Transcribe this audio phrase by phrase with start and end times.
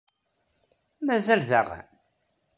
[1.05, 1.87] Mazal daɣen?